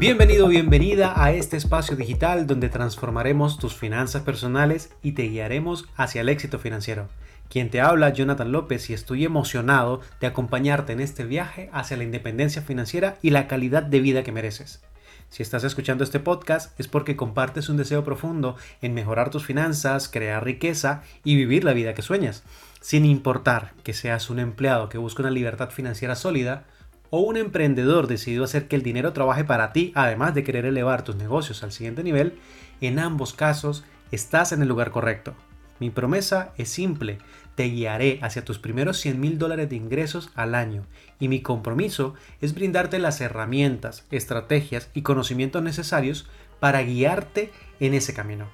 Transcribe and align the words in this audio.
Bienvenido, 0.00 0.48
bienvenida 0.48 1.12
a 1.22 1.30
este 1.32 1.58
espacio 1.58 1.94
digital 1.94 2.46
donde 2.46 2.70
transformaremos 2.70 3.58
tus 3.58 3.74
finanzas 3.74 4.22
personales 4.22 4.94
y 5.02 5.12
te 5.12 5.24
guiaremos 5.24 5.90
hacia 5.94 6.22
el 6.22 6.30
éxito 6.30 6.58
financiero. 6.58 7.10
Quien 7.50 7.68
te 7.68 7.82
habla, 7.82 8.08
Jonathan 8.08 8.50
López, 8.50 8.88
y 8.88 8.94
estoy 8.94 9.26
emocionado 9.26 10.00
de 10.18 10.26
acompañarte 10.26 10.94
en 10.94 11.00
este 11.00 11.24
viaje 11.24 11.68
hacia 11.74 11.98
la 11.98 12.04
independencia 12.04 12.62
financiera 12.62 13.18
y 13.20 13.28
la 13.28 13.46
calidad 13.46 13.82
de 13.82 14.00
vida 14.00 14.22
que 14.22 14.32
mereces. 14.32 14.80
Si 15.28 15.42
estás 15.42 15.64
escuchando 15.64 16.02
este 16.02 16.18
podcast 16.18 16.80
es 16.80 16.88
porque 16.88 17.14
compartes 17.14 17.68
un 17.68 17.76
deseo 17.76 18.02
profundo 18.02 18.56
en 18.80 18.94
mejorar 18.94 19.28
tus 19.28 19.44
finanzas, 19.44 20.08
crear 20.08 20.42
riqueza 20.42 21.02
y 21.24 21.36
vivir 21.36 21.62
la 21.62 21.74
vida 21.74 21.92
que 21.92 22.00
sueñas, 22.00 22.42
sin 22.80 23.04
importar 23.04 23.74
que 23.84 23.92
seas 23.92 24.30
un 24.30 24.38
empleado 24.38 24.88
que 24.88 24.96
busca 24.96 25.22
una 25.22 25.30
libertad 25.30 25.68
financiera 25.68 26.16
sólida 26.16 26.64
o 27.10 27.20
un 27.20 27.36
emprendedor 27.36 28.06
decidido 28.06 28.44
hacer 28.44 28.68
que 28.68 28.76
el 28.76 28.82
dinero 28.82 29.12
trabaje 29.12 29.44
para 29.44 29.72
ti, 29.72 29.92
además 29.94 30.34
de 30.34 30.44
querer 30.44 30.64
elevar 30.64 31.02
tus 31.02 31.16
negocios 31.16 31.62
al 31.62 31.72
siguiente 31.72 32.02
nivel, 32.02 32.38
en 32.80 32.98
ambos 32.98 33.34
casos 33.34 33.84
estás 34.12 34.52
en 34.52 34.62
el 34.62 34.68
lugar 34.68 34.90
correcto. 34.90 35.34
Mi 35.80 35.90
promesa 35.90 36.52
es 36.56 36.68
simple, 36.68 37.18
te 37.54 37.64
guiaré 37.64 38.18
hacia 38.22 38.44
tus 38.44 38.58
primeros 38.58 38.98
100 38.98 39.18
mil 39.18 39.38
dólares 39.38 39.68
de 39.68 39.76
ingresos 39.76 40.30
al 40.34 40.54
año 40.54 40.84
y 41.18 41.28
mi 41.28 41.40
compromiso 41.40 42.14
es 42.40 42.54
brindarte 42.54 42.98
las 42.98 43.20
herramientas, 43.20 44.04
estrategias 44.10 44.90
y 44.94 45.02
conocimientos 45.02 45.62
necesarios 45.62 46.28
para 46.60 46.82
guiarte 46.82 47.50
en 47.80 47.94
ese 47.94 48.14
camino. 48.14 48.48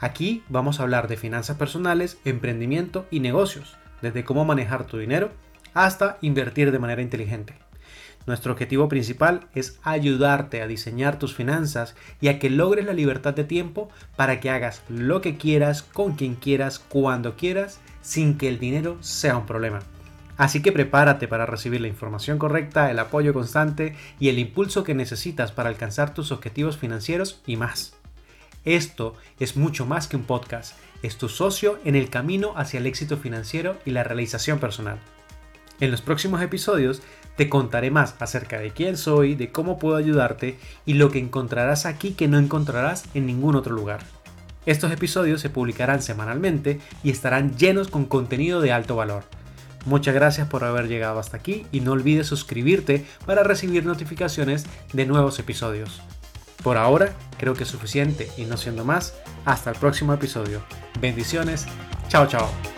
Aquí 0.00 0.42
vamos 0.48 0.80
a 0.80 0.82
hablar 0.82 1.08
de 1.08 1.16
finanzas 1.16 1.56
personales, 1.56 2.18
emprendimiento 2.24 3.06
y 3.10 3.20
negocios, 3.20 3.76
desde 4.00 4.24
cómo 4.24 4.44
manejar 4.44 4.86
tu 4.86 4.98
dinero 4.98 5.30
hasta 5.74 6.18
invertir 6.22 6.72
de 6.72 6.78
manera 6.78 7.02
inteligente. 7.02 7.54
Nuestro 8.26 8.52
objetivo 8.52 8.88
principal 8.88 9.48
es 9.54 9.78
ayudarte 9.82 10.62
a 10.62 10.68
diseñar 10.68 11.18
tus 11.18 11.34
finanzas 11.34 11.96
y 12.20 12.28
a 12.28 12.38
que 12.38 12.50
logres 12.50 12.86
la 12.86 12.92
libertad 12.92 13.34
de 13.34 13.44
tiempo 13.44 13.88
para 14.16 14.38
que 14.38 14.50
hagas 14.50 14.82
lo 14.88 15.20
que 15.20 15.36
quieras, 15.36 15.82
con 15.82 16.14
quien 16.14 16.36
quieras, 16.36 16.78
cuando 16.78 17.36
quieras, 17.36 17.80
sin 18.00 18.38
que 18.38 18.48
el 18.48 18.58
dinero 18.58 18.96
sea 19.00 19.36
un 19.36 19.46
problema. 19.46 19.80
Así 20.36 20.62
que 20.62 20.72
prepárate 20.72 21.28
para 21.28 21.46
recibir 21.46 21.80
la 21.80 21.88
información 21.88 22.38
correcta, 22.38 22.90
el 22.90 22.98
apoyo 22.98 23.34
constante 23.34 23.96
y 24.18 24.28
el 24.28 24.38
impulso 24.38 24.82
que 24.82 24.94
necesitas 24.94 25.52
para 25.52 25.68
alcanzar 25.68 26.14
tus 26.14 26.32
objetivos 26.32 26.78
financieros 26.78 27.42
y 27.46 27.56
más. 27.56 27.94
Esto 28.64 29.14
es 29.40 29.56
mucho 29.56 29.84
más 29.84 30.06
que 30.06 30.16
un 30.16 30.22
podcast, 30.22 30.76
es 31.02 31.18
tu 31.18 31.28
socio 31.28 31.80
en 31.84 31.96
el 31.96 32.10
camino 32.10 32.54
hacia 32.56 32.78
el 32.78 32.86
éxito 32.86 33.16
financiero 33.16 33.76
y 33.84 33.90
la 33.90 34.04
realización 34.04 34.60
personal. 34.60 34.98
En 35.80 35.90
los 35.90 36.00
próximos 36.00 36.40
episodios 36.42 37.02
te 37.36 37.48
contaré 37.48 37.90
más 37.90 38.14
acerca 38.18 38.58
de 38.58 38.72
quién 38.72 38.96
soy, 38.96 39.34
de 39.34 39.50
cómo 39.50 39.78
puedo 39.78 39.96
ayudarte 39.96 40.58
y 40.86 40.94
lo 40.94 41.10
que 41.10 41.18
encontrarás 41.18 41.86
aquí 41.86 42.12
que 42.12 42.28
no 42.28 42.38
encontrarás 42.38 43.04
en 43.14 43.26
ningún 43.26 43.56
otro 43.56 43.74
lugar. 43.74 44.00
Estos 44.64 44.92
episodios 44.92 45.40
se 45.40 45.50
publicarán 45.50 46.02
semanalmente 46.02 46.80
y 47.02 47.10
estarán 47.10 47.56
llenos 47.56 47.88
con 47.88 48.04
contenido 48.04 48.60
de 48.60 48.72
alto 48.72 48.94
valor. 48.94 49.24
Muchas 49.84 50.14
gracias 50.14 50.46
por 50.46 50.62
haber 50.62 50.86
llegado 50.86 51.18
hasta 51.18 51.36
aquí 51.36 51.66
y 51.72 51.80
no 51.80 51.92
olvides 51.92 52.28
suscribirte 52.28 53.04
para 53.26 53.42
recibir 53.42 53.84
notificaciones 53.84 54.66
de 54.92 55.06
nuevos 55.06 55.38
episodios. 55.40 56.00
Por 56.62 56.76
ahora 56.76 57.12
creo 57.38 57.54
que 57.54 57.64
es 57.64 57.68
suficiente 57.68 58.28
y 58.36 58.44
no 58.44 58.56
siendo 58.56 58.84
más, 58.84 59.14
hasta 59.44 59.70
el 59.70 59.76
próximo 59.76 60.14
episodio. 60.14 60.62
Bendiciones, 61.00 61.66
chao 62.08 62.26
chao. 62.26 62.71